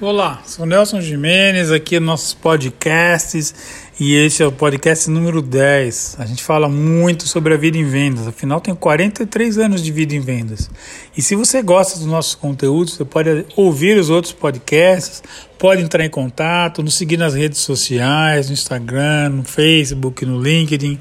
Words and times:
Olá, 0.00 0.42
sou 0.46 0.64
Nelson 0.64 1.00
Jimenez, 1.00 1.72
aqui 1.72 1.98
nos 1.98 2.06
nossos 2.06 2.32
podcasts 2.32 3.52
e 3.98 4.14
este 4.14 4.44
é 4.44 4.46
o 4.46 4.52
podcast 4.52 5.10
número 5.10 5.42
10. 5.42 6.18
A 6.20 6.24
gente 6.24 6.40
fala 6.40 6.68
muito 6.68 7.26
sobre 7.26 7.52
a 7.52 7.56
vida 7.56 7.76
em 7.76 7.84
vendas, 7.84 8.28
afinal 8.28 8.60
tenho 8.60 8.76
43 8.76 9.58
anos 9.58 9.82
de 9.82 9.90
vida 9.90 10.14
em 10.14 10.20
vendas. 10.20 10.70
E 11.16 11.20
se 11.20 11.34
você 11.34 11.60
gosta 11.62 11.98
dos 11.98 12.06
nossos 12.06 12.36
conteúdos, 12.36 12.94
você 12.94 13.04
pode 13.04 13.44
ouvir 13.56 13.98
os 13.98 14.08
outros 14.08 14.32
podcasts, 14.32 15.20
pode 15.58 15.82
entrar 15.82 16.04
em 16.04 16.10
contato, 16.10 16.80
nos 16.80 16.94
seguir 16.94 17.16
nas 17.16 17.34
redes 17.34 17.58
sociais, 17.58 18.46
no 18.46 18.52
Instagram, 18.52 19.30
no 19.30 19.42
Facebook, 19.42 20.24
no 20.24 20.40
LinkedIn. 20.40 20.96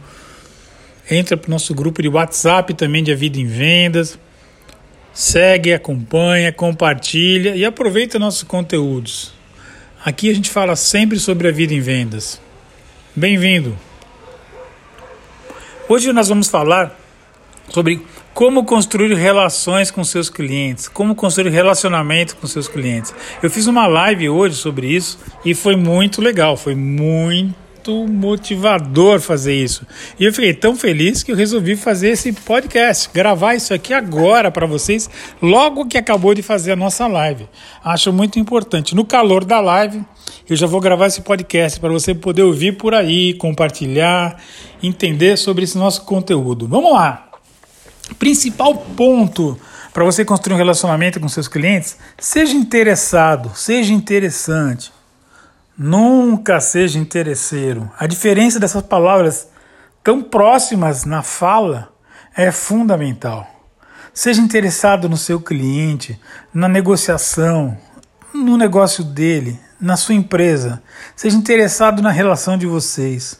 Entra 1.11 1.37
para 1.37 1.47
o 1.47 1.51
nosso 1.51 1.71
grupo 1.75 2.01
de 2.01 2.09
WhatsApp 2.09 2.73
também 2.73 3.03
de 3.03 3.11
A 3.11 3.15
Vida 3.15 3.39
em 3.39 3.45
Vendas 3.45 4.17
Segue, 5.17 5.73
acompanha, 5.73 6.53
compartilha 6.53 7.55
e 7.55 7.65
aproveita 7.65 8.19
nossos 8.19 8.43
conteúdos. 8.43 9.33
Aqui 10.05 10.29
a 10.29 10.33
gente 10.35 10.47
fala 10.47 10.75
sempre 10.75 11.17
sobre 11.17 11.47
a 11.47 11.51
vida 11.51 11.73
em 11.73 11.79
vendas. 11.79 12.39
Bem-vindo! 13.15 13.75
Hoje 15.89 16.13
nós 16.13 16.29
vamos 16.29 16.49
falar 16.49 16.95
sobre 17.67 17.99
como 18.31 18.63
construir 18.63 19.15
relações 19.15 19.89
com 19.89 20.03
seus 20.03 20.29
clientes, 20.29 20.87
como 20.87 21.15
construir 21.15 21.49
relacionamento 21.49 22.35
com 22.35 22.45
seus 22.45 22.67
clientes. 22.67 23.11
Eu 23.41 23.49
fiz 23.49 23.65
uma 23.65 23.87
live 23.87 24.29
hoje 24.29 24.53
sobre 24.53 24.85
isso 24.85 25.17
e 25.43 25.55
foi 25.55 25.75
muito 25.75 26.21
legal, 26.21 26.55
foi 26.55 26.75
muito 26.75 27.66
muito 27.95 28.27
motivador 28.37 29.19
fazer 29.19 29.53
isso. 29.53 29.85
E 30.19 30.25
eu 30.25 30.33
fiquei 30.33 30.53
tão 30.53 30.75
feliz 30.75 31.23
que 31.23 31.31
eu 31.31 31.35
resolvi 31.35 31.75
fazer 31.75 32.09
esse 32.09 32.31
podcast, 32.31 33.09
gravar 33.13 33.55
isso 33.55 33.73
aqui 33.73 33.93
agora 33.93 34.51
para 34.51 34.65
vocês, 34.65 35.09
logo 35.41 35.85
que 35.85 35.97
acabou 35.97 36.33
de 36.33 36.41
fazer 36.41 36.73
a 36.73 36.75
nossa 36.75 37.07
live. 37.07 37.47
Acho 37.83 38.11
muito 38.11 38.39
importante. 38.39 38.95
No 38.95 39.05
calor 39.05 39.43
da 39.43 39.59
live, 39.59 40.03
eu 40.49 40.55
já 40.55 40.67
vou 40.67 40.79
gravar 40.79 41.07
esse 41.07 41.21
podcast 41.21 41.79
para 41.79 41.89
você 41.89 42.13
poder 42.13 42.43
ouvir 42.43 42.77
por 42.77 42.93
aí, 42.93 43.33
compartilhar, 43.33 44.41
entender 44.81 45.37
sobre 45.37 45.63
esse 45.63 45.77
nosso 45.77 46.03
conteúdo. 46.03 46.67
Vamos 46.67 46.93
lá. 46.93 47.29
Principal 48.19 48.75
ponto 48.75 49.59
para 49.93 50.05
você 50.05 50.23
construir 50.23 50.53
um 50.53 50.57
relacionamento 50.57 51.19
com 51.19 51.27
seus 51.27 51.47
clientes, 51.47 51.97
seja 52.19 52.53
interessado, 52.53 53.51
seja 53.55 53.91
interessante. 53.93 54.96
Nunca 55.77 56.59
seja 56.59 56.97
interesseiro. 56.97 57.91
A 57.99 58.07
diferença 58.07 58.59
dessas 58.59 58.81
palavras 58.81 59.47
tão 60.03 60.23
próximas 60.23 61.05
na 61.05 61.21
fala 61.21 61.93
é 62.35 62.51
fundamental. 62.51 63.47
Seja 64.11 64.41
interessado 64.41 65.07
no 65.07 65.15
seu 65.15 65.39
cliente, 65.39 66.19
na 66.51 66.67
negociação, 66.67 67.77
no 68.33 68.57
negócio 68.57 69.03
dele, 69.03 69.59
na 69.79 69.95
sua 69.95 70.15
empresa. 70.15 70.81
Seja 71.15 71.37
interessado 71.37 72.01
na 72.01 72.09
relação 72.09 72.57
de 72.57 72.65
vocês. 72.65 73.39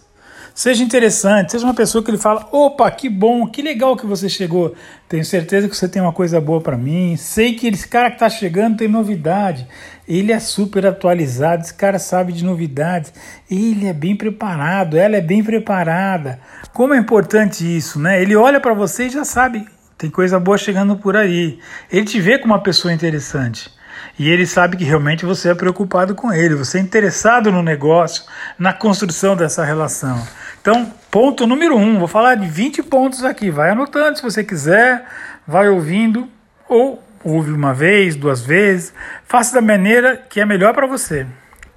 Seja 0.57 0.83
interessante, 0.83 1.51
seja 1.51 1.67
uma 1.67 1.73
pessoa 1.75 2.03
que 2.03 2.09
ele 2.09 2.17
fala: 2.17 2.49
opa, 2.51 2.89
que 2.89 3.07
bom, 3.07 3.45
que 3.45 3.61
legal 3.61 3.95
que 3.95 4.07
você 4.07 4.27
chegou. 4.27 4.73
Tenho 5.07 5.23
certeza 5.23 5.69
que 5.69 5.77
você 5.77 5.87
tem 5.87 6.01
uma 6.01 6.11
coisa 6.11 6.41
boa 6.41 6.59
para 6.59 6.75
mim. 6.75 7.15
Sei 7.15 7.53
que 7.53 7.67
esse 7.67 7.87
cara 7.87 8.09
que 8.09 8.15
está 8.15 8.27
chegando 8.27 8.75
tem 8.75 8.87
novidade. 8.87 9.67
Ele 10.07 10.31
é 10.31 10.39
super 10.39 10.87
atualizado, 10.87 11.61
esse 11.61 11.75
cara 11.75 11.99
sabe 11.99 12.33
de 12.33 12.43
novidades. 12.43 13.13
Ele 13.51 13.85
é 13.85 13.93
bem 13.93 14.15
preparado, 14.15 14.97
ela 14.97 15.15
é 15.15 15.21
bem 15.21 15.43
preparada. 15.43 16.39
Como 16.73 16.91
é 16.91 16.97
importante 16.97 17.63
isso, 17.63 17.99
né? 17.99 18.19
Ele 18.19 18.35
olha 18.35 18.59
para 18.59 18.73
você 18.73 19.05
e 19.05 19.09
já 19.11 19.23
sabe, 19.23 19.63
tem 19.95 20.09
coisa 20.09 20.39
boa 20.39 20.57
chegando 20.57 20.95
por 20.95 21.15
aí. 21.15 21.59
Ele 21.91 22.03
te 22.03 22.19
vê 22.19 22.39
como 22.39 22.55
uma 22.55 22.63
pessoa 22.63 22.91
interessante. 22.91 23.69
E 24.17 24.29
ele 24.29 24.47
sabe 24.47 24.77
que 24.77 24.83
realmente 24.83 25.25
você 25.25 25.49
é 25.49 25.55
preocupado 25.55 26.15
com 26.15 26.33
ele, 26.33 26.55
você 26.55 26.79
é 26.79 26.81
interessado 26.81 27.51
no 27.51 27.61
negócio, 27.61 28.23
na 28.57 28.73
construção 28.73 29.35
dessa 29.35 29.63
relação. 29.63 30.25
Então, 30.67 30.91
ponto 31.09 31.47
número 31.47 31.77
um, 31.77 31.97
vou 31.97 32.09
falar 32.09 32.35
de 32.35 32.45
20 32.45 32.83
pontos 32.83 33.23
aqui. 33.23 33.49
Vai 33.49 33.69
anotando 33.69 34.17
se 34.17 34.21
você 34.21 34.43
quiser, 34.43 35.05
vai 35.47 35.69
ouvindo, 35.69 36.27
ou 36.67 37.01
ouve 37.23 37.53
uma 37.53 37.73
vez, 37.73 38.17
duas 38.17 38.41
vezes. 38.41 38.93
Faça 39.23 39.53
da 39.53 39.61
maneira 39.61 40.17
que 40.17 40.41
é 40.41 40.45
melhor 40.45 40.73
para 40.73 40.85
você. 40.85 41.25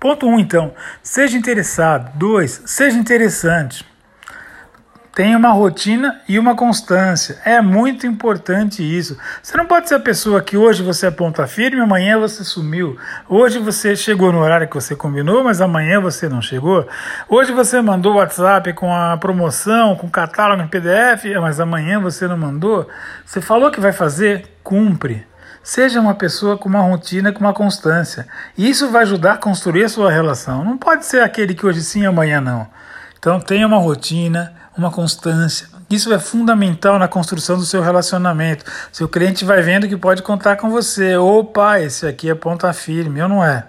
Ponto 0.01 0.27
um, 0.27 0.41
então, 0.41 0.75
seja 1.05 1.39
interessado. 1.39 2.11
Dois, 2.19 2.63
seja 2.67 2.99
interessante. 2.99 3.87
Tenha 5.13 5.37
uma 5.37 5.51
rotina 5.51 6.21
e 6.29 6.39
uma 6.39 6.55
constância. 6.55 7.39
É 7.45 7.61
muito 7.61 8.07
importante 8.07 8.81
isso. 8.81 9.19
Você 9.43 9.57
não 9.57 9.67
pode 9.67 9.89
ser 9.89 9.97
a 9.97 10.01
pessoa 10.01 10.41
que 10.41 10.57
hoje 10.57 10.85
você 10.85 11.09
é 11.09 11.11
ponta 11.11 11.49
firme, 11.49 11.81
amanhã 11.81 12.17
você 12.17 12.45
sumiu. 12.45 12.97
Hoje 13.29 13.59
você 13.59 13.97
chegou 13.97 14.31
no 14.31 14.39
horário 14.39 14.69
que 14.69 14.75
você 14.75 14.95
combinou, 14.95 15.43
mas 15.43 15.61
amanhã 15.61 16.01
você 16.01 16.29
não 16.29 16.41
chegou. 16.41 16.87
Hoje 17.29 17.51
você 17.53 17.83
mandou 17.83 18.15
WhatsApp 18.15 18.73
com 18.73 18.95
a 18.95 19.17
promoção, 19.17 19.97
com 19.97 20.09
catálogo 20.09 20.63
em 20.63 20.69
PDF, 20.69 21.25
mas 21.41 21.59
amanhã 21.59 21.99
você 21.99 22.29
não 22.29 22.39
mandou. 22.39 22.89
Você 23.27 23.41
falou 23.41 23.73
que 23.73 23.81
vai 23.81 23.93
fazer, 23.93 24.47
cumpre. 24.63 25.27
Seja 25.61 26.01
uma 26.01 26.15
pessoa 26.15 26.57
com 26.57 26.69
uma 26.69 26.83
rotina, 26.83 27.33
com 27.33 27.41
uma 27.41 27.53
constância. 27.53 28.29
E 28.57 28.71
isso 28.71 28.89
vai 28.91 29.03
ajudar 29.03 29.33
a 29.33 29.39
construir 29.39 29.85
a 29.85 29.89
sua 29.89 30.11
relação. 30.11 30.65
Não 30.65 30.79
pode 30.79 31.05
ser 31.05 31.21
aquele 31.21 31.53
que 31.53 31.67
hoje 31.67 31.83
sim, 31.83 32.07
amanhã 32.07 32.41
não. 32.41 32.69
Então 33.19 33.39
tenha 33.41 33.67
uma 33.67 33.77
rotina, 33.77 34.55
uma 34.81 34.91
constância. 34.91 35.69
Isso 35.89 36.13
é 36.13 36.19
fundamental 36.19 36.99
na 36.99 37.07
construção 37.07 37.57
do 37.57 37.65
seu 37.65 37.83
relacionamento. 37.83 38.65
Seu 38.91 39.09
cliente 39.09 39.45
vai 39.45 39.61
vendo 39.63 39.89
que 39.89 39.97
pode 39.97 40.23
contar 40.23 40.57
com 40.57 40.71
você. 40.71 41.17
Opa, 41.17 41.81
esse 41.81 42.07
aqui 42.07 42.31
é 42.31 42.35
ponta 42.35 42.73
firme, 42.73 43.21
eu 43.21 43.29
não 43.29 43.45
é. 43.45 43.67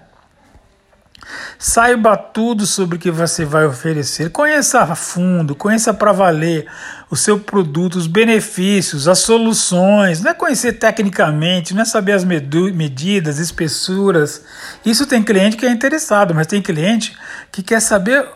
Saiba 1.58 2.16
tudo 2.16 2.66
sobre 2.66 2.96
o 2.96 2.98
que 2.98 3.10
você 3.10 3.44
vai 3.44 3.64
oferecer. 3.64 4.30
Conheça 4.30 4.80
a 4.80 4.94
fundo, 4.96 5.54
conheça 5.54 5.94
para 5.94 6.10
valer 6.10 6.66
o 7.08 7.16
seu 7.16 7.38
produto, 7.38 7.94
os 7.96 8.06
benefícios, 8.06 9.06
as 9.06 9.20
soluções. 9.20 10.20
Não 10.20 10.32
é 10.32 10.34
conhecer 10.34 10.72
tecnicamente, 10.72 11.74
não 11.74 11.82
é 11.82 11.84
saber 11.84 12.12
as 12.12 12.24
medidas, 12.24 13.38
espessuras. 13.38 14.42
Isso 14.84 15.06
tem 15.06 15.22
cliente 15.22 15.56
que 15.56 15.64
é 15.64 15.70
interessado, 15.70 16.34
mas 16.34 16.48
tem 16.48 16.60
cliente 16.60 17.16
que 17.52 17.62
quer 17.62 17.80
saber 17.80 18.26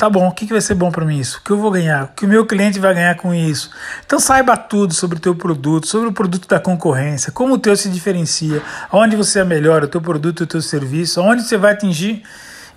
tá 0.00 0.08
bom, 0.08 0.26
o 0.26 0.32
que, 0.32 0.46
que 0.46 0.52
vai 0.54 0.62
ser 0.62 0.74
bom 0.74 0.90
para 0.90 1.04
mim 1.04 1.18
isso? 1.18 1.36
O 1.36 1.42
que 1.42 1.50
eu 1.50 1.58
vou 1.58 1.70
ganhar? 1.70 2.04
O 2.04 2.08
que 2.08 2.24
o 2.24 2.28
meu 2.28 2.46
cliente 2.46 2.78
vai 2.78 2.94
ganhar 2.94 3.14
com 3.16 3.34
isso? 3.34 3.70
Então 4.06 4.18
saiba 4.18 4.56
tudo 4.56 4.94
sobre 4.94 5.18
o 5.18 5.20
teu 5.20 5.34
produto, 5.34 5.86
sobre 5.86 6.08
o 6.08 6.12
produto 6.12 6.48
da 6.48 6.58
concorrência, 6.58 7.30
como 7.30 7.52
o 7.52 7.58
teu 7.58 7.76
se 7.76 7.90
diferencia, 7.90 8.62
onde 8.90 9.14
você 9.14 9.40
é 9.40 9.44
melhor, 9.44 9.84
o 9.84 9.88
teu 9.88 10.00
produto, 10.00 10.40
o 10.40 10.46
teu 10.46 10.62
serviço, 10.62 11.20
onde 11.20 11.42
você 11.42 11.58
vai 11.58 11.72
atingir, 11.72 12.22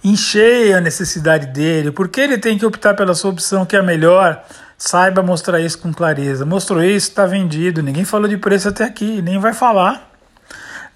encher 0.03 0.75
a 0.75 0.81
necessidade 0.81 1.47
dele, 1.47 1.91
porque 1.91 2.19
ele 2.19 2.38
tem 2.38 2.57
que 2.57 2.66
optar 2.66 2.94
pela 2.94 3.16
sua 3.16 3.31
opção 3.31 3.66
que 3.66 3.78
é 3.78 3.79
a 3.79 3.84
melhor. 3.84 4.44
Saiba 4.78 5.23
mostrar 5.23 5.61
isso 5.61 5.79
com 5.79 5.94
clareza. 5.94 6.45
Mostrou 6.45 6.84
isso, 6.84 7.07
está 7.07 7.25
vendido. 7.25 7.81
Ninguém 7.81 8.03
falou 8.03 8.28
de 8.28 8.35
preço 8.35 8.67
até 8.67 8.84
aqui, 8.84 9.22
nem 9.22 9.40
vai 9.40 9.53
falar. 9.53 10.11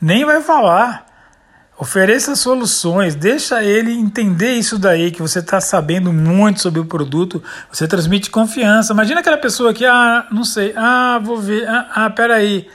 Nem 0.01 0.25
vai 0.25 0.41
falar. 0.41 1.06
Ofereça 1.79 2.35
soluções, 2.35 3.13
deixa 3.13 3.63
ele 3.63 3.93
entender 3.93 4.53
isso 4.53 4.79
daí, 4.79 5.11
que 5.11 5.21
você 5.21 5.39
está 5.39 5.61
sabendo 5.61 6.11
muito 6.11 6.59
sobre 6.59 6.79
o 6.79 6.85
produto, 6.85 7.43
você 7.71 7.88
transmite 7.88 8.31
confiança. 8.31 8.93
Imagina 8.93 9.19
aquela 9.19 9.38
pessoa 9.38 9.71
que, 9.71 9.85
ah, 9.85 10.25
não 10.31 10.43
sei, 10.43 10.73
ah, 10.75 11.19
vou 11.23 11.38
ver, 11.38 11.67
ah, 11.67 11.88
ah 11.93 12.09
peraí. 12.09 12.67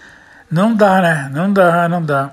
Não 0.48 0.72
dá, 0.72 1.02
né? 1.02 1.30
Não 1.34 1.52
dá, 1.52 1.88
não 1.88 2.00
dá. 2.00 2.32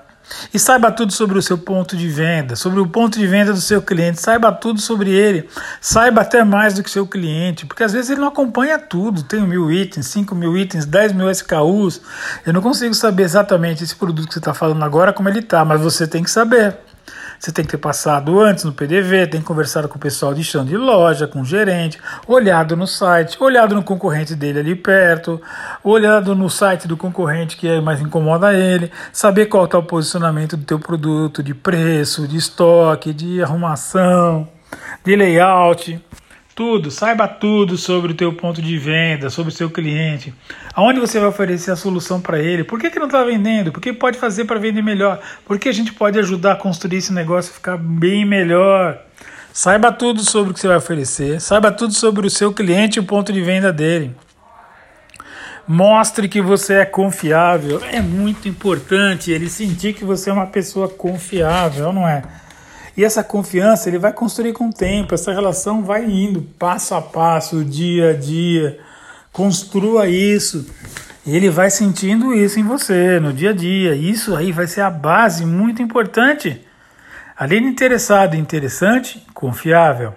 E 0.53 0.59
saiba 0.59 0.91
tudo 0.91 1.11
sobre 1.13 1.37
o 1.37 1.41
seu 1.41 1.57
ponto 1.57 1.95
de 1.95 2.07
venda, 2.07 2.55
sobre 2.55 2.79
o 2.79 2.87
ponto 2.87 3.17
de 3.17 3.27
venda 3.27 3.53
do 3.53 3.61
seu 3.61 3.81
cliente, 3.81 4.21
saiba 4.21 4.51
tudo 4.51 4.79
sobre 4.79 5.11
ele, 5.11 5.49
saiba 5.81 6.21
até 6.21 6.43
mais 6.43 6.73
do 6.73 6.83
que 6.83 6.89
seu 6.89 7.05
cliente, 7.05 7.65
porque 7.65 7.83
às 7.83 7.93
vezes 7.93 8.09
ele 8.09 8.21
não 8.21 8.27
acompanha 8.27 8.77
tudo. 8.79 9.23
Tem 9.23 9.41
mil 9.41 9.71
itens, 9.71 10.07
cinco 10.07 10.35
mil 10.35 10.57
itens, 10.57 10.85
dez 10.85 11.11
mil 11.13 11.29
SKUs. 11.29 12.01
Eu 12.45 12.53
não 12.53 12.61
consigo 12.61 12.93
saber 12.93 13.23
exatamente 13.23 13.83
esse 13.83 13.95
produto 13.95 14.27
que 14.27 14.33
você 14.33 14.39
está 14.39 14.53
falando 14.53 14.83
agora, 14.83 15.13
como 15.13 15.29
ele 15.29 15.39
está, 15.39 15.63
mas 15.63 15.81
você 15.81 16.07
tem 16.07 16.23
que 16.23 16.31
saber. 16.31 16.77
Você 17.39 17.53
tem 17.53 17.63
que 17.63 17.71
ter 17.71 17.77
passado 17.77 18.37
antes 18.41 18.65
no 18.65 18.73
PDV, 18.73 19.25
tem 19.27 19.41
conversado 19.41 19.87
com 19.87 19.95
o 19.95 19.99
pessoal 19.99 20.33
de 20.33 20.43
chão 20.43 20.65
de 20.65 20.75
loja, 20.75 21.25
com 21.25 21.39
o 21.39 21.45
gerente, 21.45 21.97
olhado 22.27 22.75
no 22.75 22.85
site, 22.85 23.37
olhado 23.41 23.73
no 23.73 23.81
concorrente 23.81 24.35
dele 24.35 24.59
ali 24.59 24.75
perto, 24.75 25.41
olhado 25.81 26.35
no 26.35 26.49
site 26.49 26.85
do 26.85 26.97
concorrente 26.97 27.55
que 27.55 27.65
é 27.65 27.79
mais 27.79 28.01
incomoda 28.01 28.53
ele, 28.53 28.91
saber 29.13 29.45
qual 29.45 29.63
está 29.63 29.77
o 29.77 29.83
posicionamento 29.83 30.57
do 30.57 30.65
teu 30.65 30.79
produto, 30.79 31.41
de 31.41 31.53
preço, 31.53 32.27
de 32.27 32.35
estoque, 32.35 33.13
de 33.13 33.41
arrumação, 33.41 34.45
de 35.05 35.15
layout 35.15 35.97
tudo, 36.59 36.91
saiba 36.91 37.25
tudo 37.25 37.77
sobre 37.77 38.11
o 38.11 38.13
teu 38.13 38.33
ponto 38.33 38.61
de 38.61 38.77
venda, 38.77 39.29
sobre 39.29 39.49
o 39.49 39.55
seu 39.55 39.69
cliente, 39.69 40.33
aonde 40.73 40.99
você 40.99 41.17
vai 41.17 41.29
oferecer 41.29 41.71
a 41.71 41.75
solução 41.77 42.19
para 42.19 42.37
ele, 42.37 42.65
por 42.65 42.77
que, 42.77 42.89
que 42.89 42.99
não 42.99 43.05
está 43.05 43.23
vendendo, 43.23 43.71
por 43.71 43.79
que 43.79 43.93
pode 43.93 44.17
fazer 44.17 44.43
para 44.43 44.59
vender 44.59 44.81
melhor, 44.81 45.21
por 45.45 45.57
que 45.57 45.69
a 45.69 45.71
gente 45.71 45.93
pode 45.93 46.19
ajudar 46.19 46.51
a 46.51 46.55
construir 46.57 46.97
esse 46.97 47.13
negócio 47.13 47.49
a 47.49 47.53
ficar 47.53 47.77
bem 47.77 48.25
melhor. 48.25 48.99
Saiba 49.53 49.89
tudo 49.89 50.19
sobre 50.19 50.51
o 50.51 50.53
que 50.53 50.59
você 50.59 50.67
vai 50.67 50.75
oferecer, 50.75 51.39
saiba 51.39 51.71
tudo 51.71 51.93
sobre 51.93 52.27
o 52.27 52.29
seu 52.29 52.51
cliente 52.51 52.99
e 52.99 52.99
o 52.99 53.05
ponto 53.05 53.31
de 53.31 53.39
venda 53.39 53.71
dele. 53.71 54.13
Mostre 55.65 56.27
que 56.27 56.41
você 56.41 56.73
é 56.73 56.85
confiável. 56.85 57.81
É 57.89 58.01
muito 58.01 58.49
importante 58.49 59.31
ele 59.31 59.49
sentir 59.49 59.93
que 59.93 60.03
você 60.03 60.29
é 60.29 60.33
uma 60.33 60.47
pessoa 60.47 60.89
confiável, 60.89 61.93
não 61.93 62.05
é? 62.05 62.21
E 62.99 63.03
essa 63.05 63.23
confiança 63.23 63.87
ele 63.87 63.97
vai 63.97 64.11
construir 64.11 64.51
com 64.51 64.67
o 64.67 64.73
tempo, 64.73 65.15
essa 65.15 65.31
relação 65.31 65.81
vai 65.81 66.03
indo 66.03 66.41
passo 66.41 66.93
a 66.93 67.01
passo, 67.01 67.63
dia 67.63 68.09
a 68.09 68.13
dia. 68.13 68.77
Construa 69.31 70.09
isso. 70.09 70.69
E 71.25 71.33
ele 71.33 71.49
vai 71.49 71.69
sentindo 71.69 72.33
isso 72.33 72.59
em 72.59 72.63
você 72.63 73.17
no 73.21 73.31
dia 73.31 73.51
a 73.51 73.53
dia. 73.53 73.95
Isso 73.95 74.35
aí 74.35 74.51
vai 74.51 74.67
ser 74.67 74.81
a 74.81 74.89
base 74.89 75.45
muito 75.45 75.81
importante. 75.81 76.61
Além 77.37 77.61
de 77.61 77.69
interessado 77.69 78.35
interessante, 78.35 79.25
confiável. 79.33 80.13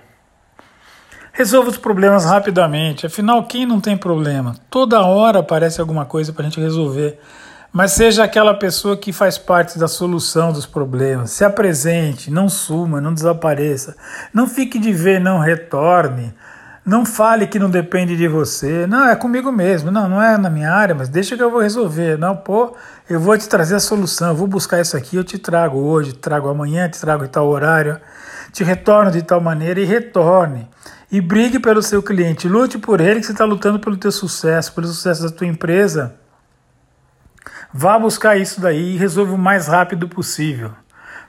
Resolva 1.33 1.71
os 1.71 1.79
problemas 1.79 2.25
rapidamente. 2.25 3.07
Afinal, 3.07 3.45
quem 3.47 3.65
não 3.65 3.81
tem 3.81 3.97
problema? 3.97 4.57
Toda 4.69 5.07
hora 5.07 5.39
aparece 5.39 5.81
alguma 5.81 6.05
coisa 6.05 6.33
para 6.33 6.43
a 6.43 6.49
gente 6.49 6.61
resolver. 6.61 7.17
Mas 7.73 7.93
seja 7.93 8.23
aquela 8.23 8.53
pessoa 8.53 8.99
que 8.99 9.15
faz 9.15 9.39
parte 9.39 9.79
da 9.79 9.89
solução 9.89 10.53
dos 10.53 10.67
problemas. 10.67 11.31
Se 11.31 11.43
apresente, 11.43 12.31
não 12.31 12.47
suma, 12.47 13.01
não 13.01 13.15
desapareça. 13.15 13.97
Não 14.33 14.47
fique 14.47 14.79
de 14.79 14.93
ver, 14.93 15.19
não 15.19 15.39
retorne. 15.39 16.35
Não 16.85 17.07
fale 17.07 17.47
que 17.47 17.59
não 17.59 17.71
depende 17.71 18.15
de 18.15 18.29
você. 18.29 18.87
Não, 18.87 19.09
é 19.09 19.17
comigo 19.17 19.51
mesmo. 19.51 19.91
Não, 19.91 20.07
não 20.07 20.23
é 20.23 20.37
na 20.37 20.51
minha 20.51 20.71
área, 20.71 20.95
mas 20.95 21.09
deixa 21.09 21.35
que 21.35 21.43
eu 21.43 21.51
vou 21.51 21.63
resolver. 21.63 22.19
Não, 22.19 22.37
pô, 22.37 22.77
eu 23.09 23.19
vou 23.19 23.39
te 23.39 23.49
trazer 23.49 23.77
a 23.77 23.81
solução. 23.81 24.29
Eu 24.29 24.37
vou 24.37 24.47
buscar 24.47 24.79
isso 24.79 24.95
aqui, 24.95 25.17
eu 25.17 25.25
te 25.25 25.39
trago 25.39 25.79
hoje, 25.79 26.13
trago 26.13 26.51
amanhã, 26.51 26.91
te 26.91 27.01
trago 27.01 27.25
em 27.25 27.29
tal 27.29 27.49
horário. 27.49 27.99
Te 28.53 28.63
retorno 28.63 29.11
de 29.11 29.23
tal 29.23 29.41
maneira 29.41 29.81
e 29.81 29.85
retorne 29.87 30.69
e 31.11 31.23
brigue 31.23 31.59
pelo 31.59 31.83
seu 31.83 32.03
cliente, 32.03 32.49
lute 32.49 32.79
por 32.79 33.01
ele 33.01 33.21
que 33.21 33.27
você 33.27 33.33
está 33.33 33.45
lutando 33.45 33.79
pelo 33.79 33.97
teu 33.97 34.13
sucesso, 34.13 34.75
pelo 34.75 34.87
sucesso 34.87 35.23
da 35.23 35.31
tua 35.31 35.47
empresa. 35.47 36.22
Vá 37.73 37.99
buscar 37.99 38.37
isso 38.37 38.61
daí 38.61 38.95
e 38.95 38.99
resolva 38.99 39.35
o 39.35 39.39
mais 39.39 39.67
rápido 39.67 40.09
possível. 40.09 40.73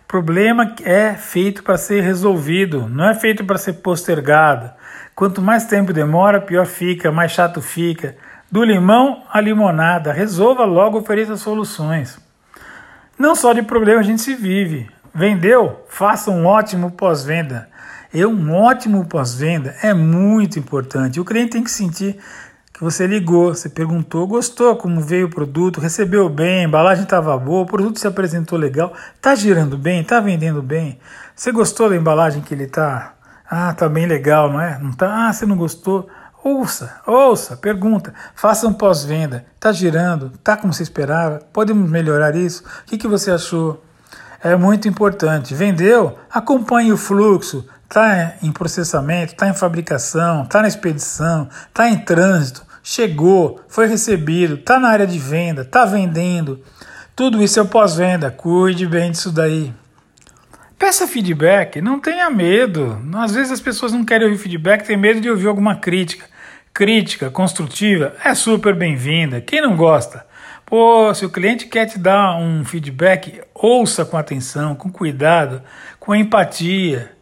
Problema 0.07 0.75
é 0.83 1.13
feito 1.13 1.63
para 1.63 1.77
ser 1.77 2.01
resolvido, 2.01 2.87
não 2.87 3.09
é 3.09 3.13
feito 3.13 3.45
para 3.45 3.57
ser 3.57 3.73
postergado. 3.73 4.71
Quanto 5.15 5.41
mais 5.41 5.65
tempo 5.65 5.93
demora, 5.93 6.41
pior 6.41 6.65
fica, 6.65 7.11
mais 7.11 7.31
chato 7.31 7.61
fica. 7.61 8.15
Do 8.51 8.63
limão 8.63 9.23
à 9.31 9.39
limonada, 9.41 10.11
resolva 10.11 10.65
logo, 10.65 10.99
ofereça 10.99 11.35
soluções. 11.35 12.19
Não 13.17 13.35
só 13.35 13.53
de 13.53 13.61
problema 13.61 14.01
a 14.01 14.03
gente 14.03 14.21
se 14.21 14.35
vive. 14.35 14.89
Vendeu? 15.15 15.85
Faça 15.87 16.29
um 16.29 16.45
ótimo 16.45 16.91
pós-venda 16.91 17.73
é 18.13 18.27
um 18.27 18.53
ótimo 18.53 19.05
pós-venda, 19.05 19.75
é 19.81 19.91
muito 19.93 20.59
importante. 20.59 21.19
O 21.19 21.25
cliente 21.25 21.53
tem 21.53 21.63
que 21.63 21.71
sentir 21.71 22.17
que 22.73 22.83
você 22.83 23.05
ligou, 23.05 23.53
você 23.53 23.69
perguntou, 23.69 24.25
gostou 24.25 24.75
como 24.75 24.99
veio 24.99 25.27
o 25.27 25.29
produto, 25.29 25.79
recebeu 25.79 26.27
bem, 26.27 26.61
a 26.61 26.67
embalagem 26.67 27.03
estava 27.03 27.37
boa, 27.37 27.61
o 27.61 27.67
produto 27.67 27.99
se 27.99 28.07
apresentou 28.07 28.57
legal, 28.57 28.91
está 29.15 29.35
girando 29.35 29.77
bem, 29.77 30.01
está 30.01 30.19
vendendo 30.19 30.61
bem. 30.61 30.99
Você 31.35 31.51
gostou 31.51 31.87
da 31.87 31.95
embalagem 31.95 32.41
que 32.41 32.51
ele 32.51 32.63
está? 32.63 33.13
Ah, 33.47 33.71
tá 33.73 33.87
bem 33.87 34.07
legal, 34.07 34.51
não 34.51 34.59
é? 34.59 34.79
Não 34.79 34.91
tá? 34.91 35.27
Ah, 35.27 35.31
você 35.31 35.45
não 35.45 35.55
gostou? 35.55 36.09
Ouça, 36.43 36.99
ouça, 37.05 37.55
pergunta, 37.55 38.11
faça 38.33 38.67
um 38.67 38.73
pós-venda. 38.73 39.45
Está 39.53 39.71
girando? 39.71 40.31
Está 40.33 40.57
como 40.57 40.73
você 40.73 40.81
esperava? 40.81 41.41
Podemos 41.53 41.87
melhorar 41.89 42.35
isso? 42.35 42.63
O 42.81 42.85
que, 42.85 42.97
que 42.97 43.07
você 43.07 43.29
achou? 43.29 43.83
É 44.43 44.55
muito 44.55 44.87
importante. 44.87 45.53
Vendeu? 45.53 46.17
Acompanhe 46.29 46.91
o 46.91 46.97
fluxo 46.97 47.65
está 47.93 48.33
em 48.41 48.51
processamento, 48.51 49.33
está 49.33 49.47
em 49.47 49.53
fabricação, 49.53 50.41
está 50.43 50.63
na 50.63 50.67
expedição, 50.67 51.47
está 51.67 51.87
em 51.87 51.97
trânsito, 51.99 52.65
chegou, 52.81 53.61
foi 53.67 53.85
recebido, 53.85 54.55
está 54.55 54.79
na 54.79 54.89
área 54.89 55.05
de 55.05 55.19
venda, 55.19 55.61
está 55.61 55.85
vendendo. 55.85 56.59
Tudo 57.15 57.43
isso 57.43 57.59
é 57.59 57.63
pós-venda. 57.63 58.31
Cuide 58.31 58.87
bem 58.87 59.11
disso 59.11 59.31
daí. 59.31 59.71
Peça 60.79 61.07
feedback, 61.07 61.79
não 61.81 61.99
tenha 61.99 62.27
medo. 62.31 62.99
Às 63.13 63.35
vezes 63.35 63.51
as 63.51 63.61
pessoas 63.61 63.93
não 63.93 64.03
querem 64.03 64.27
ouvir 64.27 64.41
feedback, 64.41 64.83
tem 64.83 64.97
medo 64.97 65.21
de 65.21 65.29
ouvir 65.29 65.47
alguma 65.47 65.75
crítica. 65.75 66.25
Crítica 66.73 67.29
construtiva 67.29 68.15
é 68.25 68.33
super 68.33 68.75
bem-vinda. 68.75 69.39
Quem 69.39 69.61
não 69.61 69.77
gosta? 69.77 70.25
Pô, 70.65 71.13
se 71.13 71.23
o 71.23 71.29
cliente 71.29 71.67
quer 71.67 71.85
te 71.85 71.99
dar 71.99 72.37
um 72.39 72.65
feedback, 72.65 73.41
ouça 73.53 74.03
com 74.03 74.17
atenção, 74.17 74.73
com 74.73 74.91
cuidado, 74.91 75.61
com 75.99 76.15
empatia. 76.15 77.12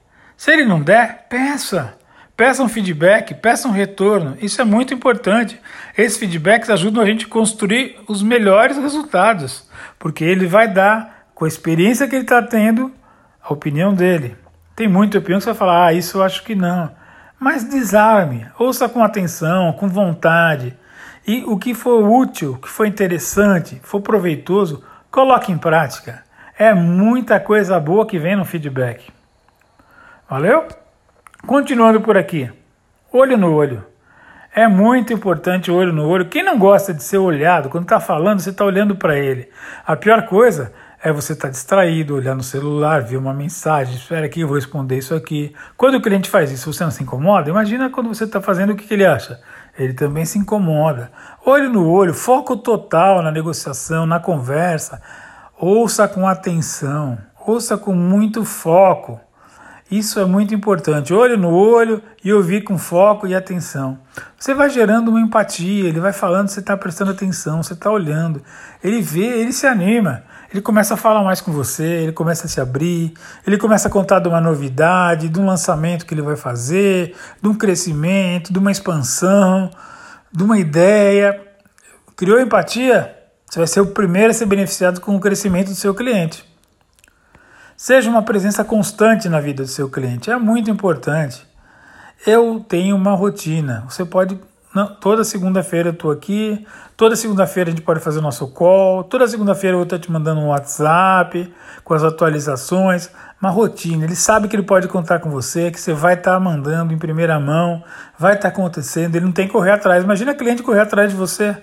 Se 0.41 0.49
ele 0.49 0.65
não 0.65 0.81
der, 0.81 1.27
peça. 1.29 1.93
Peça 2.35 2.63
um 2.63 2.67
feedback, 2.67 3.35
peça 3.35 3.67
um 3.67 3.71
retorno. 3.71 4.35
Isso 4.41 4.59
é 4.59 4.65
muito 4.65 4.91
importante. 4.91 5.61
Esses 5.95 6.17
feedbacks 6.17 6.67
ajudam 6.67 7.03
a 7.03 7.05
gente 7.05 7.27
a 7.27 7.29
construir 7.29 7.99
os 8.07 8.23
melhores 8.23 8.75
resultados, 8.75 9.69
porque 9.99 10.23
ele 10.23 10.47
vai 10.47 10.67
dar, 10.67 11.27
com 11.35 11.45
a 11.45 11.47
experiência 11.47 12.07
que 12.07 12.15
ele 12.15 12.23
está 12.23 12.41
tendo, 12.41 12.91
a 13.39 13.53
opinião 13.53 13.93
dele. 13.93 14.35
Tem 14.75 14.87
muita 14.87 15.19
opinião 15.19 15.37
que 15.37 15.43
você 15.43 15.51
vai 15.51 15.59
falar, 15.59 15.85
ah, 15.85 15.93
isso 15.93 16.17
eu 16.17 16.23
acho 16.23 16.43
que 16.43 16.55
não. 16.55 16.91
Mas 17.39 17.63
desarme, 17.63 18.47
ouça 18.57 18.89
com 18.89 19.03
atenção, 19.03 19.71
com 19.73 19.87
vontade. 19.87 20.75
E 21.27 21.43
o 21.45 21.55
que 21.55 21.75
for 21.75 22.03
útil, 22.03 22.53
o 22.53 22.57
que 22.57 22.67
for 22.67 22.87
interessante, 22.87 23.79
for 23.83 24.01
proveitoso, 24.01 24.83
coloque 25.11 25.51
em 25.51 25.57
prática. 25.59 26.23
É 26.57 26.73
muita 26.73 27.39
coisa 27.39 27.79
boa 27.79 28.07
que 28.07 28.17
vem 28.17 28.35
no 28.35 28.43
feedback. 28.43 29.20
Valeu? 30.31 30.65
Continuando 31.45 31.99
por 31.99 32.15
aqui. 32.15 32.49
Olho 33.11 33.37
no 33.37 33.53
olho. 33.53 33.83
É 34.55 34.65
muito 34.65 35.11
importante 35.11 35.69
olho 35.69 35.91
no 35.91 36.07
olho. 36.07 36.29
Quem 36.29 36.41
não 36.41 36.57
gosta 36.57 36.93
de 36.93 37.03
ser 37.03 37.17
olhado, 37.17 37.67
quando 37.67 37.83
está 37.83 37.99
falando, 37.99 38.39
você 38.39 38.51
está 38.51 38.63
olhando 38.63 38.95
para 38.95 39.19
ele. 39.19 39.49
A 39.85 39.93
pior 39.97 40.25
coisa 40.27 40.71
é 41.03 41.11
você 41.11 41.33
estar 41.33 41.49
tá 41.49 41.51
distraído, 41.51 42.15
olhar 42.15 42.33
no 42.33 42.43
celular, 42.43 43.01
ver 43.01 43.17
uma 43.17 43.33
mensagem, 43.33 43.93
espera 43.93 44.25
aqui, 44.25 44.39
eu 44.39 44.47
vou 44.47 44.55
responder 44.55 44.99
isso 44.99 45.13
aqui. 45.13 45.53
Quando 45.75 45.95
o 45.95 46.01
cliente 46.01 46.29
faz 46.29 46.49
isso, 46.49 46.71
você 46.71 46.81
não 46.81 46.91
se 46.91 47.03
incomoda? 47.03 47.49
Imagina 47.49 47.89
quando 47.89 48.07
você 48.07 48.23
está 48.23 48.39
fazendo 48.39 48.71
o 48.71 48.75
que, 48.77 48.87
que 48.87 48.93
ele 48.93 49.05
acha. 49.05 49.37
Ele 49.77 49.93
também 49.93 50.23
se 50.23 50.39
incomoda. 50.39 51.11
Olho 51.45 51.69
no 51.69 51.91
olho, 51.91 52.13
foco 52.13 52.55
total 52.55 53.21
na 53.21 53.33
negociação, 53.33 54.05
na 54.05 54.17
conversa. 54.17 55.01
Ouça 55.59 56.07
com 56.07 56.25
atenção, 56.25 57.17
ouça 57.45 57.77
com 57.77 57.93
muito 57.93 58.45
foco. 58.45 59.19
Isso 59.91 60.21
é 60.21 60.25
muito 60.25 60.55
importante. 60.55 61.13
Olho 61.13 61.37
no 61.37 61.49
olho 61.49 62.01
e 62.23 62.31
ouvir 62.31 62.63
com 62.63 62.77
foco 62.77 63.27
e 63.27 63.35
atenção. 63.35 63.99
Você 64.39 64.53
vai 64.53 64.69
gerando 64.69 65.09
uma 65.09 65.19
empatia, 65.19 65.89
ele 65.89 65.99
vai 65.99 66.13
falando, 66.13 66.47
você 66.47 66.61
está 66.61 66.77
prestando 66.77 67.11
atenção, 67.11 67.61
você 67.61 67.73
está 67.73 67.91
olhando. 67.91 68.41
Ele 68.81 69.01
vê, 69.01 69.41
ele 69.41 69.51
se 69.51 69.67
anima. 69.67 70.23
Ele 70.49 70.61
começa 70.61 70.93
a 70.93 70.97
falar 70.97 71.23
mais 71.25 71.41
com 71.41 71.51
você, 71.51 71.83
ele 71.83 72.13
começa 72.13 72.45
a 72.45 72.49
se 72.49 72.61
abrir, 72.61 73.13
ele 73.45 73.57
começa 73.57 73.89
a 73.89 73.91
contar 73.91 74.19
de 74.19 74.29
uma 74.29 74.39
novidade, 74.39 75.27
de 75.27 75.37
um 75.37 75.45
lançamento 75.45 76.05
que 76.05 76.13
ele 76.13 76.21
vai 76.21 76.37
fazer, 76.37 77.13
de 77.41 77.49
um 77.49 77.53
crescimento, 77.53 78.53
de 78.53 78.59
uma 78.59 78.71
expansão, 78.71 79.69
de 80.31 80.41
uma 80.41 80.57
ideia. 80.57 81.37
Criou 82.15 82.39
empatia? 82.39 83.13
Você 83.45 83.59
vai 83.59 83.67
ser 83.67 83.81
o 83.81 83.87
primeiro 83.87 84.31
a 84.31 84.33
ser 84.33 84.45
beneficiado 84.45 85.01
com 85.01 85.17
o 85.17 85.19
crescimento 85.19 85.67
do 85.67 85.75
seu 85.75 85.93
cliente. 85.93 86.49
Seja 87.83 88.11
uma 88.11 88.21
presença 88.21 88.63
constante 88.63 89.27
na 89.27 89.39
vida 89.39 89.63
do 89.63 89.67
seu 89.67 89.89
cliente, 89.89 90.29
é 90.29 90.37
muito 90.37 90.69
importante. 90.69 91.43
Eu 92.27 92.63
tenho 92.69 92.95
uma 92.95 93.15
rotina. 93.15 93.83
Você 93.89 94.05
pode. 94.05 94.39
Não, 94.71 94.85
toda 94.85 95.23
segunda-feira 95.23 95.89
eu 95.89 95.93
estou 95.93 96.11
aqui, 96.11 96.63
toda 96.95 97.15
segunda-feira 97.15 97.71
a 97.71 97.73
gente 97.73 97.81
pode 97.81 97.99
fazer 97.99 98.19
o 98.19 98.21
nosso 98.21 98.47
call, 98.49 99.03
toda 99.03 99.27
segunda-feira 99.27 99.73
eu 99.73 99.79
vou 99.79 99.85
estar 99.85 99.97
te 99.97 100.11
mandando 100.11 100.41
um 100.41 100.49
WhatsApp 100.49 101.51
com 101.83 101.93
as 101.95 102.03
atualizações, 102.03 103.09
uma 103.41 103.49
rotina. 103.49 104.03
Ele 104.03 104.15
sabe 104.15 104.47
que 104.47 104.55
ele 104.55 104.61
pode 104.61 104.87
contar 104.87 105.17
com 105.17 105.31
você, 105.31 105.71
que 105.71 105.81
você 105.81 105.91
vai 105.91 106.13
estar 106.13 106.39
mandando 106.39 106.93
em 106.93 106.99
primeira 106.99 107.39
mão, 107.39 107.83
vai 108.15 108.35
estar 108.35 108.49
acontecendo, 108.49 109.15
ele 109.15 109.25
não 109.25 109.31
tem 109.31 109.47
que 109.47 109.53
correr 109.53 109.71
atrás. 109.71 110.03
Imagina 110.03 110.35
cliente 110.35 110.61
correr 110.61 110.81
atrás 110.81 111.09
de 111.09 111.17
você. 111.17 111.57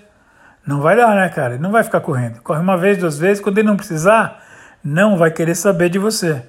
Não 0.66 0.80
vai 0.80 0.96
dar, 0.96 1.14
né, 1.14 1.28
cara? 1.28 1.54
Ele 1.54 1.62
não 1.62 1.70
vai 1.70 1.84
ficar 1.84 2.00
correndo. 2.00 2.40
Corre 2.42 2.60
uma 2.60 2.76
vez, 2.76 2.98
duas 2.98 3.16
vezes, 3.16 3.40
quando 3.40 3.58
ele 3.58 3.68
não 3.68 3.76
precisar, 3.76 4.47
não 4.82 5.16
vai 5.16 5.30
querer 5.30 5.54
saber 5.54 5.88
de 5.88 5.98
você. 5.98 6.42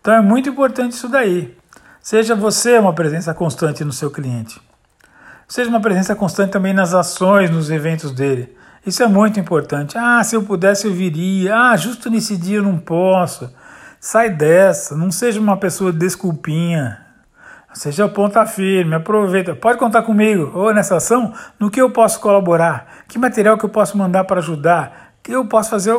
Então 0.00 0.14
é 0.14 0.20
muito 0.20 0.48
importante 0.48 0.92
isso 0.92 1.08
daí. 1.08 1.56
Seja 2.00 2.34
você 2.34 2.78
uma 2.78 2.92
presença 2.92 3.32
constante 3.32 3.84
no 3.84 3.92
seu 3.92 4.10
cliente. 4.10 4.60
Seja 5.48 5.70
uma 5.70 5.80
presença 5.80 6.14
constante 6.14 6.50
também 6.50 6.74
nas 6.74 6.92
ações, 6.92 7.50
nos 7.50 7.70
eventos 7.70 8.12
dele. 8.12 8.54
Isso 8.86 9.02
é 9.02 9.06
muito 9.06 9.40
importante. 9.40 9.96
Ah, 9.96 10.22
se 10.22 10.36
eu 10.36 10.42
pudesse 10.42 10.86
eu 10.86 10.92
viria. 10.92 11.56
Ah, 11.56 11.76
justo 11.76 12.10
nesse 12.10 12.36
dia 12.36 12.58
eu 12.58 12.62
não 12.62 12.76
posso. 12.76 13.50
Sai 13.98 14.28
dessa. 14.28 14.94
Não 14.94 15.10
seja 15.10 15.40
uma 15.40 15.56
pessoa 15.56 15.92
desculpinha. 15.92 17.00
Seja 17.72 18.08
ponta 18.08 18.44
firme, 18.46 18.94
aproveita. 18.94 19.54
Pode 19.54 19.78
contar 19.78 20.02
comigo. 20.02 20.52
Ou 20.54 20.72
nessa 20.72 20.96
ação, 20.96 21.32
no 21.58 21.70
que 21.70 21.80
eu 21.80 21.90
posso 21.90 22.20
colaborar? 22.20 23.04
Que 23.08 23.18
material 23.18 23.58
que 23.58 23.64
eu 23.64 23.70
posso 23.70 23.98
mandar 23.98 24.24
para 24.24 24.38
ajudar? 24.38 25.14
Que 25.22 25.32
eu 25.32 25.44
posso 25.46 25.70
fazer 25.70 25.96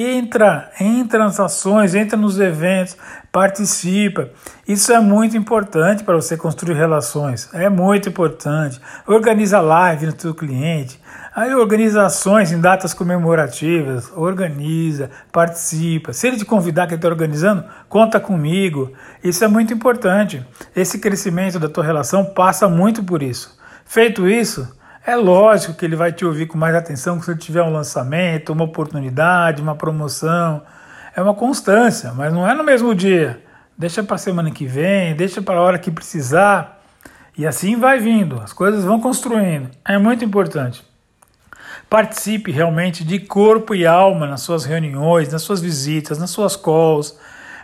Entra, 0.00 0.70
entra 0.78 1.18
nas 1.18 1.40
ações, 1.40 1.92
entra 1.92 2.16
nos 2.16 2.38
eventos, 2.38 2.96
participa. 3.32 4.30
Isso 4.66 4.92
é 4.92 5.00
muito 5.00 5.36
importante 5.36 6.04
para 6.04 6.14
você 6.14 6.36
construir 6.36 6.74
relações. 6.74 7.52
É 7.52 7.68
muito 7.68 8.08
importante. 8.08 8.80
Organiza 9.08 9.60
live 9.60 10.06
no 10.06 10.20
seu 10.20 10.32
cliente. 10.32 11.00
Aí 11.34 11.52
organiza 11.52 12.06
ações 12.06 12.52
em 12.52 12.60
datas 12.60 12.94
comemorativas. 12.94 14.12
Organiza, 14.14 15.10
participa. 15.32 16.12
Se 16.12 16.28
ele 16.28 16.36
te 16.36 16.44
convidar 16.44 16.86
que 16.86 16.94
está 16.94 17.08
organizando, 17.08 17.64
conta 17.88 18.20
comigo. 18.20 18.92
Isso 19.24 19.42
é 19.42 19.48
muito 19.48 19.74
importante. 19.74 20.46
Esse 20.76 21.00
crescimento 21.00 21.58
da 21.58 21.68
tua 21.68 21.82
relação 21.82 22.24
passa 22.24 22.68
muito 22.68 23.02
por 23.02 23.20
isso. 23.20 23.58
Feito 23.84 24.28
isso, 24.28 24.77
é 25.08 25.16
lógico 25.16 25.72
que 25.72 25.86
ele 25.86 25.96
vai 25.96 26.12
te 26.12 26.22
ouvir 26.22 26.44
com 26.44 26.58
mais 26.58 26.74
atenção 26.74 27.18
se 27.22 27.34
tiver 27.34 27.62
um 27.62 27.72
lançamento, 27.72 28.52
uma 28.52 28.64
oportunidade, 28.64 29.62
uma 29.62 29.74
promoção. 29.74 30.62
É 31.16 31.22
uma 31.22 31.32
constância, 31.32 32.12
mas 32.12 32.30
não 32.30 32.46
é 32.46 32.52
no 32.52 32.62
mesmo 32.62 32.94
dia. 32.94 33.42
Deixa 33.76 34.02
para 34.02 34.16
a 34.16 34.18
semana 34.18 34.50
que 34.50 34.66
vem, 34.66 35.16
deixa 35.16 35.40
para 35.40 35.60
a 35.60 35.62
hora 35.62 35.78
que 35.78 35.90
precisar. 35.90 36.82
E 37.38 37.46
assim 37.46 37.76
vai 37.76 37.98
vindo, 37.98 38.38
as 38.38 38.52
coisas 38.52 38.84
vão 38.84 39.00
construindo. 39.00 39.70
É 39.82 39.96
muito 39.96 40.26
importante. 40.26 40.84
Participe 41.88 42.52
realmente 42.52 43.02
de 43.02 43.18
corpo 43.18 43.74
e 43.74 43.86
alma 43.86 44.26
nas 44.26 44.42
suas 44.42 44.66
reuniões, 44.66 45.32
nas 45.32 45.40
suas 45.40 45.62
visitas, 45.62 46.18
nas 46.18 46.28
suas 46.28 46.54
calls 46.54 47.18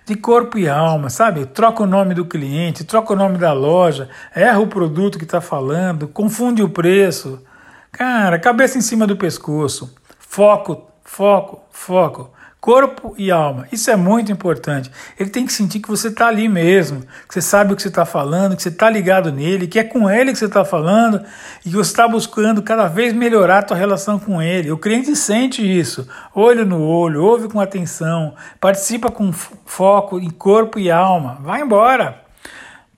de 0.04 0.14
corpo 0.14 0.58
e 0.58 0.68
alma, 0.68 1.08
sabe? 1.08 1.46
Troca 1.46 1.82
o 1.82 1.86
nome 1.86 2.14
do 2.14 2.24
cliente, 2.24 2.84
troca 2.84 3.12
o 3.12 3.16
nome 3.16 3.38
da 3.38 3.52
loja, 3.52 4.08
erra 4.34 4.58
o 4.58 4.66
produto 4.66 5.18
que 5.18 5.24
está 5.24 5.40
falando, 5.40 6.08
confunde 6.08 6.62
o 6.62 6.68
preço. 6.68 7.42
Cara, 7.90 8.38
cabeça 8.38 8.76
em 8.76 8.82
cima 8.82 9.06
do 9.06 9.16
pescoço. 9.16 9.94
Foco, 10.18 10.86
foco, 11.04 11.62
foco 11.70 12.30
corpo 12.64 13.14
e 13.18 13.30
alma. 13.30 13.68
Isso 13.70 13.90
é 13.90 13.96
muito 13.96 14.32
importante. 14.32 14.90
Ele 15.20 15.28
tem 15.28 15.44
que 15.44 15.52
sentir 15.52 15.80
que 15.80 15.88
você 15.90 16.08
está 16.08 16.28
ali 16.28 16.48
mesmo, 16.48 17.02
que 17.28 17.34
você 17.34 17.42
sabe 17.42 17.74
o 17.74 17.76
que 17.76 17.82
você 17.82 17.88
está 17.88 18.06
falando, 18.06 18.56
que 18.56 18.62
você 18.62 18.70
está 18.70 18.88
ligado 18.88 19.30
nele, 19.30 19.66
que 19.66 19.78
é 19.78 19.84
com 19.84 20.08
ele 20.08 20.32
que 20.32 20.38
você 20.38 20.46
está 20.46 20.64
falando 20.64 21.20
e 21.60 21.68
que 21.68 21.76
você 21.76 21.90
está 21.90 22.08
buscando 22.08 22.62
cada 22.62 22.88
vez 22.88 23.12
melhorar 23.12 23.58
a 23.58 23.62
tua 23.62 23.76
relação 23.76 24.18
com 24.18 24.40
ele. 24.40 24.72
O 24.72 24.78
cliente 24.78 25.14
sente 25.14 25.60
isso, 25.60 26.08
olho 26.34 26.64
no 26.64 26.80
olho, 26.80 27.22
ouve 27.22 27.48
com 27.48 27.60
atenção, 27.60 28.34
participa 28.58 29.10
com 29.10 29.30
foco 29.30 30.18
em 30.18 30.30
corpo 30.30 30.78
e 30.78 30.90
alma. 30.90 31.36
Vai 31.42 31.60
embora 31.60 32.23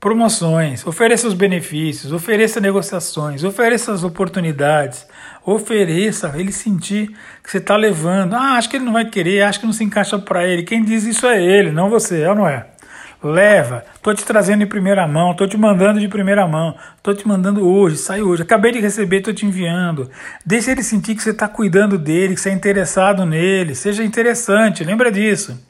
promoções, 0.06 0.86
ofereça 0.86 1.26
os 1.26 1.34
benefícios, 1.34 2.12
ofereça 2.12 2.60
negociações, 2.60 3.42
ofereça 3.42 3.92
as 3.92 4.04
oportunidades, 4.04 5.04
ofereça 5.44 6.32
ele 6.36 6.52
sentir 6.52 7.08
que 7.42 7.50
você 7.50 7.58
está 7.58 7.74
levando. 7.74 8.34
Ah, 8.34 8.52
acho 8.52 8.70
que 8.70 8.76
ele 8.76 8.84
não 8.84 8.92
vai 8.92 9.06
querer, 9.06 9.42
acho 9.42 9.58
que 9.58 9.66
não 9.66 9.72
se 9.72 9.82
encaixa 9.82 10.16
para 10.16 10.46
ele. 10.46 10.62
Quem 10.62 10.84
diz 10.84 11.02
isso 11.02 11.26
é 11.26 11.42
ele, 11.42 11.72
não 11.72 11.90
você, 11.90 12.22
é 12.22 12.30
ou 12.30 12.36
não 12.36 12.46
é? 12.46 12.68
Leva, 13.20 13.84
tô 14.00 14.14
te 14.14 14.24
trazendo 14.24 14.62
em 14.62 14.66
primeira 14.68 15.08
mão, 15.08 15.34
tô 15.34 15.44
te 15.44 15.56
mandando 15.56 15.98
de 15.98 16.06
primeira 16.06 16.46
mão, 16.46 16.76
tô 17.02 17.12
te 17.12 17.26
mandando 17.26 17.68
hoje, 17.68 17.96
sai 17.96 18.22
hoje, 18.22 18.42
acabei 18.42 18.70
de 18.70 18.78
receber, 18.78 19.22
tô 19.22 19.32
te 19.32 19.44
enviando. 19.44 20.08
Deixa 20.44 20.70
ele 20.70 20.84
sentir 20.84 21.16
que 21.16 21.22
você 21.22 21.30
está 21.30 21.48
cuidando 21.48 21.98
dele, 21.98 22.36
que 22.36 22.40
você 22.40 22.50
é 22.50 22.52
interessado 22.52 23.26
nele, 23.26 23.74
seja 23.74 24.04
interessante, 24.04 24.84
lembra 24.84 25.10
disso. 25.10 25.60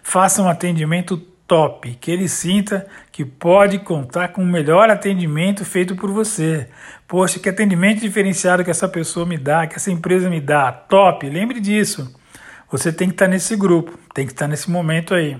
Faça 0.00 0.40
um 0.40 0.48
atendimento 0.48 1.20
top, 1.50 1.96
que 2.00 2.12
ele 2.12 2.28
sinta 2.28 2.86
que 3.10 3.24
pode 3.24 3.80
contar 3.80 4.28
com 4.28 4.40
o 4.40 4.46
melhor 4.46 4.88
atendimento 4.88 5.64
feito 5.64 5.96
por 5.96 6.08
você. 6.12 6.68
Poxa, 7.08 7.40
que 7.40 7.48
atendimento 7.48 8.02
diferenciado 8.02 8.62
que 8.62 8.70
essa 8.70 8.88
pessoa 8.88 9.26
me 9.26 9.36
dá, 9.36 9.66
que 9.66 9.74
essa 9.74 9.90
empresa 9.90 10.30
me 10.30 10.40
dá, 10.40 10.70
top, 10.70 11.28
lembre 11.28 11.58
disso. 11.58 12.16
Você 12.70 12.92
tem 12.92 13.08
que 13.08 13.14
estar 13.14 13.26
nesse 13.26 13.56
grupo, 13.56 13.98
tem 14.14 14.26
que 14.26 14.32
estar 14.32 14.46
nesse 14.46 14.70
momento 14.70 15.12
aí. 15.12 15.38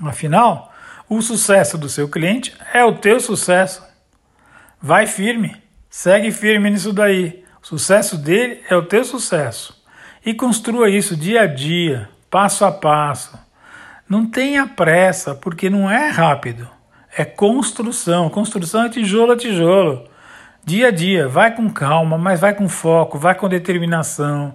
Afinal, 0.00 0.72
o 1.08 1.20
sucesso 1.20 1.76
do 1.76 1.88
seu 1.88 2.08
cliente 2.08 2.56
é 2.72 2.84
o 2.84 2.94
teu 2.94 3.18
sucesso. 3.18 3.82
Vai 4.80 5.08
firme, 5.08 5.60
segue 5.90 6.30
firme 6.30 6.70
nisso 6.70 6.92
daí. 6.92 7.42
O 7.60 7.66
sucesso 7.66 8.16
dele 8.16 8.62
é 8.70 8.76
o 8.76 8.86
teu 8.86 9.02
sucesso. 9.02 9.84
E 10.24 10.32
construa 10.32 10.88
isso 10.88 11.16
dia 11.16 11.40
a 11.40 11.46
dia, 11.48 12.08
passo 12.30 12.64
a 12.64 12.70
passo. 12.70 13.45
Não 14.08 14.24
tenha 14.24 14.66
pressa, 14.66 15.34
porque 15.34 15.68
não 15.68 15.90
é 15.90 16.08
rápido. 16.08 16.68
É 17.16 17.24
construção. 17.24 18.28
Construção 18.30 18.84
é 18.84 18.88
tijolo 18.88 19.32
a 19.32 19.36
tijolo. 19.36 20.04
Dia 20.64 20.88
a 20.88 20.90
dia, 20.90 21.26
vai 21.26 21.54
com 21.54 21.68
calma, 21.70 22.16
mas 22.16 22.40
vai 22.40 22.54
com 22.54 22.68
foco, 22.68 23.18
vai 23.18 23.34
com 23.34 23.48
determinação. 23.48 24.54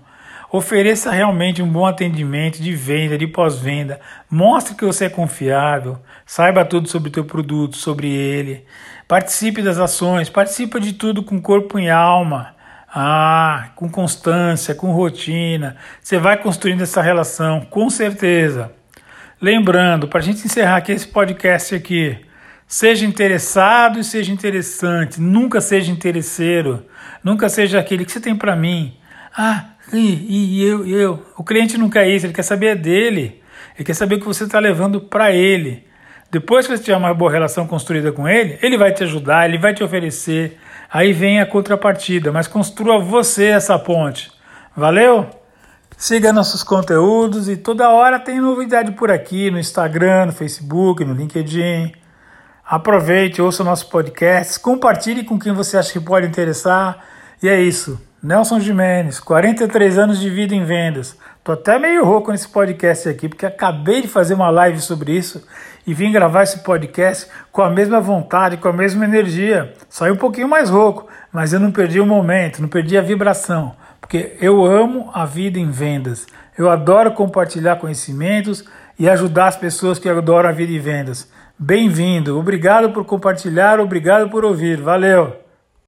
Ofereça 0.52 1.12
realmente 1.12 1.62
um 1.62 1.68
bom 1.68 1.86
atendimento 1.86 2.62
de 2.62 2.74
venda, 2.74 3.18
de 3.18 3.28
pós-venda. 3.28 4.00
Mostre 4.30 4.76
que 4.76 4.86
você 4.86 5.06
é 5.06 5.10
confiável. 5.10 5.98
Saiba 6.26 6.66
tudo 6.66 6.90
sobre 6.90 7.10
o 7.10 7.12
teu 7.12 7.26
produto, 7.26 7.78
sobre 7.78 8.10
ele. 8.10 8.66
Participe 9.08 9.62
das 9.62 9.78
ações, 9.78 10.30
participe 10.30 10.80
de 10.80 10.94
tudo 10.94 11.24
com 11.24 11.42
corpo 11.42 11.80
e 11.80 11.90
alma. 11.90 12.56
Ah, 12.94 13.70
com 13.76 13.90
constância, 13.90 14.76
com 14.76 14.92
rotina. 14.92 15.78
Você 16.02 16.18
vai 16.18 16.38
construindo 16.38 16.82
essa 16.82 17.02
relação, 17.02 17.62
com 17.62 17.90
certeza. 17.90 18.74
Lembrando, 19.42 20.08
para 20.08 20.20
a 20.20 20.22
gente 20.22 20.46
encerrar 20.46 20.78
aqui 20.78 20.92
esse 20.92 21.08
podcast 21.08 21.74
aqui, 21.74 22.16
seja 22.68 23.08
interessado 23.08 24.00
e 24.00 24.04
seja 24.04 24.32
interessante, 24.32 25.20
nunca 25.20 25.60
seja 25.60 25.92
interesseiro, 25.92 26.86
nunca 27.24 27.50
seja 27.50 27.80
aquele 27.80 28.06
que 28.06 28.12
você 28.12 28.22
tem 28.22 28.36
para 28.36 28.56
mim. 28.56 28.96
Ah, 29.36 29.72
e, 29.92 30.60
e 30.60 30.64
eu, 30.64 30.86
e 30.86 30.94
eu. 30.94 31.26
O 31.36 31.44
cliente 31.44 31.76
não 31.76 31.90
quer 31.90 32.08
isso, 32.08 32.28
ele 32.28 32.34
quer 32.34 32.44
saber 32.44 32.76
dele, 32.76 33.42
ele 33.76 33.84
quer 33.84 33.96
saber 33.96 34.16
o 34.16 34.20
que 34.20 34.28
você 34.28 34.44
está 34.44 34.60
levando 34.60 35.02
para 35.02 35.32
ele. 35.32 35.88
Depois 36.30 36.68
que 36.68 36.78
você 36.78 36.84
tiver 36.84 36.98
uma 36.98 37.12
boa 37.12 37.32
relação 37.32 37.66
construída 37.66 38.12
com 38.12 38.30
ele, 38.30 38.60
ele 38.62 38.78
vai 38.78 38.94
te 38.94 39.04
ajudar, 39.04 39.50
ele 39.50 39.58
vai 39.58 39.74
te 39.74 39.84
oferecer. 39.84 40.60
Aí 40.94 41.14
vem 41.14 41.42
a 41.42 41.48
contrapartida, 41.48 42.32
mas 42.32 42.48
construa 42.48 43.00
você 43.00 43.46
essa 43.46 43.80
ponte. 43.80 44.32
Valeu? 44.78 45.41
Siga 46.02 46.34
nossos 46.34 46.64
conteúdos 46.64 47.48
e 47.48 47.56
toda 47.56 47.92
hora 47.92 48.20
tem 48.20 48.42
novidade 48.42 48.92
por 48.94 49.12
aqui 49.12 49.52
no 49.52 49.60
Instagram, 49.60 50.26
no 50.26 50.32
Facebook, 50.32 51.06
no 51.06 51.14
LinkedIn. 51.14 51.94
Aproveite, 52.66 53.40
ouça 53.40 53.64
nossos 53.64 53.88
podcasts, 53.88 54.58
compartilhe 54.58 55.24
com 55.24 55.38
quem 55.38 55.54
você 55.54 55.78
acha 55.78 55.94
que 55.94 56.00
pode 56.00 56.26
interessar. 56.26 57.06
E 57.44 57.48
é 57.48 57.62
isso. 57.62 58.02
Nelson 58.24 58.60
Jimenez, 58.60 59.20
43 59.20 60.00
anos 60.00 60.20
de 60.20 60.28
vida 60.28 60.56
em 60.56 60.66
vendas. 60.66 61.16
Tô 61.44 61.52
até 61.52 61.78
meio 61.78 62.04
rouco 62.04 62.32
nesse 62.32 62.48
podcast 62.48 63.08
aqui, 63.08 63.30
porque 63.30 63.46
acabei 63.46 64.02
de 64.02 64.08
fazer 64.08 64.34
uma 64.34 64.50
live 64.50 64.82
sobre 64.82 65.16
isso 65.16 65.46
e 65.86 65.94
vim 65.94 66.12
gravar 66.12 66.42
esse 66.42 66.64
podcast 66.64 67.28
com 67.52 67.62
a 67.62 67.70
mesma 67.70 68.02
vontade, 68.02 68.58
com 68.58 68.68
a 68.68 68.74
mesma 68.74 69.06
energia. 69.06 69.72
Saí 69.88 70.12
um 70.12 70.18
pouquinho 70.18 70.48
mais 70.48 70.68
rouco, 70.68 71.08
mas 71.32 71.54
eu 71.54 71.60
não 71.60 71.72
perdi 71.72 72.00
o 72.00 72.08
momento, 72.08 72.60
não 72.60 72.70
perdi 72.70 72.98
a 72.98 73.02
vibração 73.02 73.76
porque 74.02 74.36
eu 74.42 74.66
amo 74.66 75.10
a 75.14 75.26
vida 75.26 75.60
em 75.60 75.70
vendas. 75.70 76.26
Eu 76.58 76.70
adoro 76.70 77.14
compartilhar 77.14 77.78
conhecimentos 77.78 78.66
e 79.00 79.08
ajudar 79.08 79.48
as 79.48 79.56
pessoas 79.56 80.00
que 80.00 80.10
adoram 80.10 80.50
a 80.50 80.52
vida 80.52 80.74
em 80.74 80.80
vendas. 80.80 81.32
Bem-vindo, 81.58 82.38
obrigado 82.38 82.92
por 82.92 83.06
compartilhar, 83.06 83.80
obrigado 83.80 84.30
por 84.30 84.44
ouvir. 84.44 84.82
Valeu! 84.82 85.41